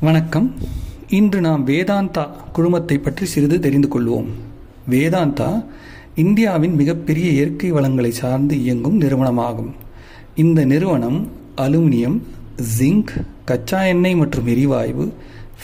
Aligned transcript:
வணக்கம். 0.00 0.54
இன்று 1.08 1.40
நாம் 1.40 1.66
வேதாந்தா 1.66 2.30
குழுமத்தை 2.52 2.98
பற்றி 2.98 3.26
சிறிது 3.26 3.60
தெரிந்து 3.60 3.88
கொள்வோம். 3.88 4.26
வேதாந்தா 4.90 5.64
இந்தியாவின் 6.14 6.74
மிகப்பெரிய 6.74 7.30
இயற்கை 7.30 7.70
வளங்களை 7.70 8.10
சார்ந்து 8.10 8.60
இயங்கும் 8.60 9.00
நிறுவனமாகும். 9.00 9.70
இந்த 10.34 10.64
நிறுவனம் 10.64 11.28
அலுமினியம் 11.56 12.20
ஜிங்க் 12.78 13.24
கச்சா 13.44 13.84
எண்ணெய் 13.84 14.16
மற்றும் 14.16 14.46
எரிவாயு 14.46 15.12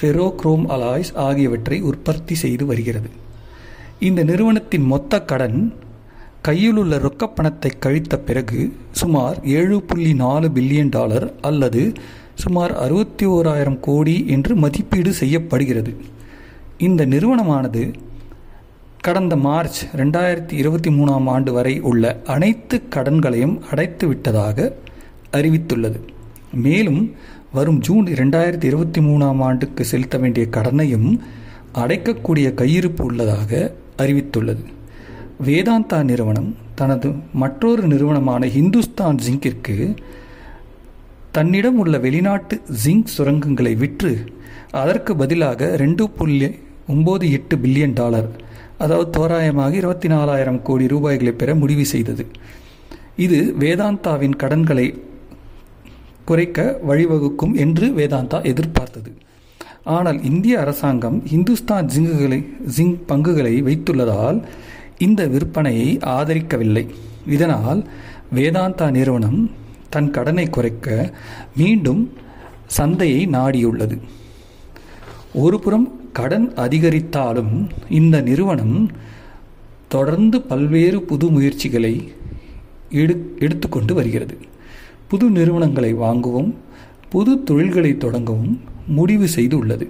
ஃபெரோக்ரோம் 0.01 0.65
அலாய்ஸ் 0.69 1.15
ஆகியவற்றை 1.15 1.81
உற்பத்தி 1.81 2.35
செய்து 2.35 2.67
வருகிறது. 2.67 3.11
இந்த 4.01 4.25
நிறுவனத்தின் 4.25 4.83
மொத்த 4.83 5.23
கடன் 5.23 5.75
கையிலுள்ள 6.47 6.99
ரொக்க 6.99 7.27
பணத்தை 7.27 7.71
கழித்த 7.79 8.19
பிறகு 8.19 8.73
சுமார் 8.93 9.45
ஏழு 9.45 9.83
புள்ளி 9.83 10.15
நாலு 10.15 10.49
பில்லியன் 10.49 10.89
டாலர் 10.89 11.33
அல்லது 11.41 11.93
சுமார் 12.35 12.73
அறுபத்தி 12.77 13.27
ஓராயிரம் 13.27 13.81
கோடி 13.81 14.27
என்று 14.27 14.55
மதிப்பீடு 14.55 15.13
செய்யப்படுகிறது. 15.13 15.97
இந்த 16.79 17.07
நிறுவனமானது 17.07 17.93
கடந்த 19.01 19.37
மார்ச் 19.37 19.85
ரெண்டாயிரத்தி 19.97 20.53
இருபத்தி 20.53 20.91
மூணாம் 20.91 21.29
ஆண்டு 21.29 21.53
வரை 21.53 21.81
உள்ள 21.81 22.23
அனைத்து 22.25 22.83
கடன்களையும் 22.95 23.61
அடைத்து 23.71 24.09
விட்டதாக 24.09 24.77
அறிவித்துள்ளது. 25.33 26.01
மேலும் 26.53 27.15
வரும் 27.53 27.79
ஜூன் 27.79 28.07
இரண்டாயிரத்தி 28.07 28.65
இருபத்தி 28.65 29.01
மூணாம் 29.01 29.39
ஆண்டுக்கு 29.39 29.85
செலுத்த 29.85 30.19
வேண்டிய 30.19 30.47
கடனையும் 30.51 31.21
அடைக்கக்கூடிய 31.75 32.49
கையிருப்பு 32.63 33.01
உள்ளதாக 33.01 33.73
அறிவித்துள்ளது. 33.99 34.65
வேதாந்தா 35.47 35.99
நிறுவனம் 36.03 36.49
தனது 36.75 37.09
மற்றொரு 37.33 37.83
நிறுவனமான 37.83 38.47
ஹிந்துஸ்தான் 38.47 39.21
ஜிங்கிற்கு 39.25 39.97
தன்னிடம் 41.33 41.79
உள்ள 41.79 41.99
வெளிநாட்டு 41.99 42.61
ஜிங்க் 42.85 43.13
சுரங்கங்களை 43.17 43.77
விற்று 43.77 44.13
அதற்கு 44.73 45.17
பதிலாக 45.17 45.77
ரெண்டு 45.77 46.05
புள்ளி 46.11 46.49
ஒம்பது 46.89 47.27
எட்டு 47.31 47.57
பில்லியன் 47.57 47.93
டாலர் 47.93 48.29
அதாவது 48.79 49.11
தோராயமாக 49.11 49.73
இருபத்தி 49.73 50.09
நாலாயிரம் 50.09 50.63
கோடி 50.63 50.87
ரூபாய்களை 50.87 51.33
பெற 51.33 51.55
முடிவு 51.55 51.85
செய்தது. 51.85 52.25
இது 53.17 53.39
வேதாந்தாவின் 53.59 54.37
கடன்களை 54.37 54.87
குறைக்க 56.25 56.81
வழிவகுக்கும் 56.89 57.55
என்று 57.55 57.87
வேதாந்தா 57.89 58.39
எதிர்பார்த்தது. 58.45 59.11
ஆனால் 59.85 60.23
இந்திய 60.23 60.61
அரசாங்கம் 60.61 61.19
இந்துஸ்தான் 61.31 61.87
ஜிங்குகளை 61.87 62.41
ஜிங்க் 62.77 63.01
பங்குகளை 63.07 63.55
வைத்துள்ளதால் 63.63 64.41
இந்த 65.07 65.23
விற்பனையை 65.35 65.89
ஆதரிக்கவில்லை. 66.15 66.85
இதனால் 67.35 67.81
வேதாந்தா 68.37 68.87
நிறுவனம் 68.97 69.41
தன் 69.95 70.11
கடனை 70.17 70.47
குறைக்க 70.51 70.89
மீண்டும் 71.61 72.03
சந்தையை 72.79 73.23
நாடியுள்ளது. 73.37 73.97
ஒருபுறம் 75.45 75.87
கடன் 76.19 76.47
அதிகரித்தாலும் 76.65 77.53
இந்த 77.99 78.17
நிறுவனம் 78.29 78.77
தொடர்ந்து 79.95 80.39
பல்வேறு 80.51 80.99
புது 81.11 81.27
முயற்சிகளை 81.37 81.95
எடு 83.03 83.15
எடுத்துக்கொண்டு 83.39 83.95
வருகிறது. 83.99 84.37
புது 85.11 85.27
நிறுவனங்களை 85.37 85.93
வாங்கவும் 86.05 86.51
புது 87.13 87.33
தொழில்களை 87.49 87.93
தொடங்கவும் 88.05 88.55
முடிவு 88.99 89.29
செய்து 89.37 89.57
உள்ளது 89.59 89.87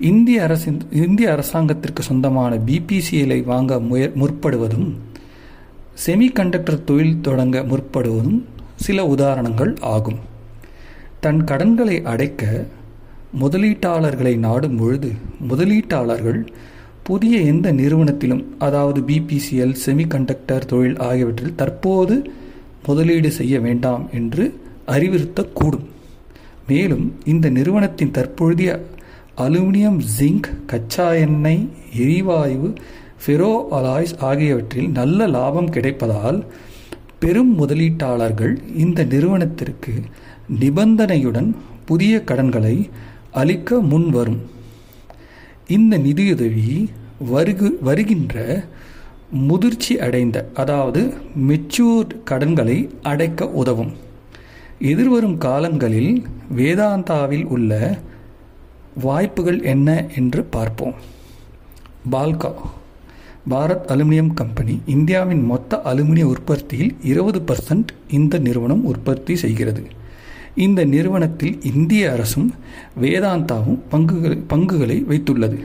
இந்திய 0.00 0.42
அரசின் 0.42 0.80
இந்திய 0.90 1.32
அரசாங்கத்திற்கு 1.32 2.02
சொந்தமான 2.02 2.58
பிபிசிஎலை 2.66 3.44
வாங்க 3.44 3.80
முய 3.80 4.12
முற்படுவதும் 4.14 4.94
செமிகண்டக்டர் 6.06 6.84
தொழில் 6.84 7.20
தொடங்க 7.20 7.60
முற்படுவதும் 7.60 8.42
சில 8.76 9.06
உதாரணங்கள் 9.06 9.76
ஆகும். 9.80 10.18
தன் 11.20 11.44
கடன்களை 11.44 12.02
அடைக்க 12.02 12.66
முதலீட்டாளர்களை 13.40 14.36
நாடும் 14.36 14.76
பொழுது 14.76 15.12
முதலீட்டாளர்கள் 15.50 16.46
புதிய 17.02 17.38
எந்த 17.38 17.72
நிறுவனத்திலும் 17.72 18.44
அதாவது 18.58 19.00
பிபிசிஎல் 19.00 19.76
செமிகண்டக்டர் 19.86 20.66
தொழில் 20.66 20.96
ஆகியவற்றில் 20.96 21.54
தற்போது 21.54 22.30
முதலீடு 22.86 23.30
செய்ய 23.30 23.60
வேண்டாம் 23.60 24.08
என்று 24.12 24.60
அறிவுறுத்தக்கூடும். 24.88 25.86
மேலும் 26.68 27.14
இந்த 27.24 27.50
நிறுவனத்தின் 27.50 28.10
தற்பொழுதைய 28.10 28.80
அலுமினியம் 29.40 30.00
ஜிங்க் 30.18 30.48
கச்சா 30.66 31.12
எண்ணெய் 31.14 31.62
எரிவாயு 31.96 32.68
ஃபெரோ 33.22 33.50
அலாய்ஸ் 33.70 34.14
ஆகியவற்றில் 34.20 34.90
நல்ல 34.90 35.26
லாபம் 35.26 35.70
கிடைப்பதால் 35.70 36.38
பெரும் 37.18 37.52
முதலீட்டாளர்கள் 37.58 38.54
இந்த 38.76 39.04
நிறுவனத்திற்கு 39.04 39.94
நிபந்தனையுடன் 40.60 41.50
புதிய 41.86 42.14
கடன்களை 42.20 42.76
அளிக்க 43.32 43.80
முன் 43.80 44.08
வரும் 44.08 44.40
இந்த 45.68 45.96
நிதியுதவி 45.98 46.68
வருகு 47.30 47.78
வருகின்ற 47.82 48.36
முதிர்ச்சி 49.48 49.94
அடைந்த 49.98 50.38
அதாவது 50.54 51.00
மெச்சூர்ட் 51.48 52.12
கடன்களை 52.24 52.78
அடைக்க 53.02 53.48
உதவும். 53.48 53.92
எதிர்வரும் 54.82 55.38
காலங்களில் 55.38 56.12
வேதாந்தாவில் 56.56 57.44
உள்ள 57.44 57.72
வாய்ப்புகள் 59.00 59.62
என்ன 59.62 59.88
என்று 60.16 60.44
பார்ப்போம். 60.44 60.94
பால்கா 62.12 62.50
பாரத் 63.50 63.86
அலுமினியம் 63.92 64.34
கம்பெனி 64.34 64.74
இந்தியாவின் 64.86 65.42
மொத்த 65.44 65.80
அலுமினிய 65.84 66.22
உற்பத்தியில் 66.22 66.96
இருபது 67.02 67.40
பர்சன்ட் 67.40 67.90
இந்த 68.10 68.38
நிறுவனம் 68.38 68.84
உற்பத்தி 68.84 69.36
செய்கிறது. 69.36 69.82
இந்த 70.56 70.84
நிறுவனத்தில் 70.84 71.58
இந்திய 71.74 72.12
அரசும் 72.12 72.54
வேதாந்தாவும் 73.00 73.78
பங்குகள் 73.90 74.38
பங்குகளை 74.46 75.04
வைத்துள்ளது. 75.08 75.58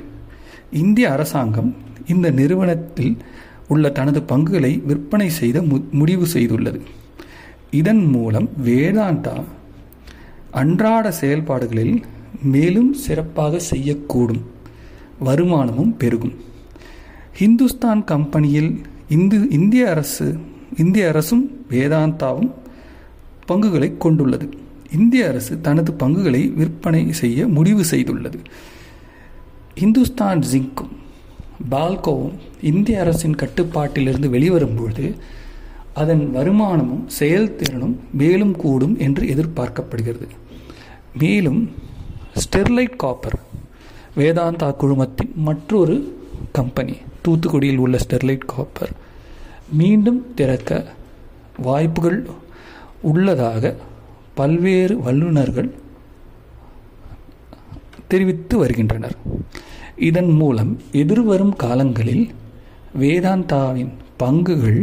இந்திய 0.72 1.12
அரசாங்கம் 1.12 1.76
இந்த 2.08 2.30
நிறுவனத்தில் 2.32 3.18
உள்ள 3.68 3.90
தனது 3.90 4.20
பங்குகளை 4.24 4.72
விற்பனை 4.88 5.30
செய்த 5.30 5.64
முடிவு 5.92 6.26
செய்துள்ளது. 6.34 6.82
இதன் 7.72 8.04
மூலம் 8.06 8.50
வேதாந்தா 8.66 9.36
அன்றாட 10.52 11.12
செயல்பாடுகளில் 11.22 11.96
மேலும் 12.44 12.94
சிறப்பாக 12.94 13.60
செய்யக்கூடும். 13.72 14.42
வருமானமும் 15.20 15.98
பெருகும். 15.98 16.34
ஹிந்துஸ்தான் 17.40 18.04
கம்பெனியில் 18.04 18.82
இந்து 19.10 19.50
இந்திய 19.50 19.90
அரசு 19.90 20.38
இந்திய 20.78 21.08
அரசும் 21.08 21.66
வேதாந்தாவும் 21.70 22.52
பங்குகளை 23.46 23.98
கொண்டுள்ளது. 23.98 24.50
இந்திய 24.92 25.28
அரசு 25.28 25.62
தனது 25.62 25.94
பங்குகளை 25.94 26.48
விற்பனை 26.48 27.14
செய்ய 27.14 27.48
முடிவு 27.48 27.84
செய்துள்ளது. 27.92 28.38
இந்துஸ்தான் 29.76 30.44
ஜிங்கும் 30.52 30.94
பால்கோவும் 31.72 32.34
இந்திய 32.62 33.00
அரசின் 33.00 33.36
கட்டுப்பாட்டிலிருந்து 33.36 34.30
வெளிவரும்பொழுது 34.30 35.16
அதன் 35.94 36.32
வருமானமும் 36.34 37.08
செயல்திறனும் 37.20 37.96
மேலும் 38.12 38.56
கூடும் 38.56 39.00
என்று 39.00 39.24
எதிர்பார்க்கப்படுகிறது. 39.26 40.28
மேலும் 41.20 41.72
ஸ்டெர்லைட் 42.42 42.96
காப்பர் 42.96 43.40
வேதாந்தா 44.18 44.68
குழுமத்தின் 44.80 45.34
மற்றொரு 45.36 45.96
கம்பெனி. 46.52 46.96
தூத்துக்குடியில் 47.28 47.78
உள்ள 47.78 47.98
ஸ்டெர்லைட் 47.98 48.46
காப்பர் 48.46 48.92
மீண்டும் 49.72 50.34
திறக்க 50.36 50.86
வாய்ப்புகள் 51.58 52.20
உள்ளதாக 53.02 53.76
பல்வேறு 54.34 55.00
வல்லுநர்கள் 55.00 55.72
தெரிவித்து 58.08 58.58
வருகின்றனர். 58.58 59.18
இதன் 59.96 60.32
மூலம் 60.32 60.80
எதிர்வரும் 60.92 61.56
காலங்களில் 61.56 62.30
வேதாந்தாவின் 63.00 63.94
பங்குகள் 64.20 64.82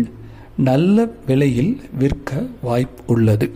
நல்ல 0.57 1.07
விலையில் 1.27 1.81
விற்க 1.99 2.47
வாய்ப்பு 2.63 3.03
உள்ளது. 3.15 3.47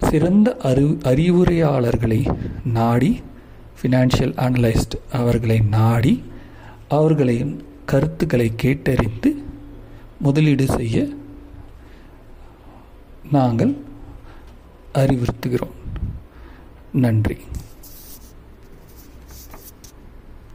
சிறந்த 0.00 0.56
அறி 0.62 0.84
அறிவுரையாளர்களை 0.84 2.34
நாடி 2.64 3.22
ஃபினான்ஷியல் 3.82 4.34
அனலிஸ்ட் 4.36 4.96
அவர்களை 5.12 5.60
நாடி 5.60 6.24
அவர்களின் 6.88 7.64
கருத்துக்களை 7.86 8.52
கேட்டறிந்து 8.62 9.44
முதலீடு 10.18 10.66
செய்ய 10.66 11.08
நாங்கள் 13.32 13.76
அறிவுறுத்துகிறோம். 14.94 15.76
நன்றி. 16.92 17.36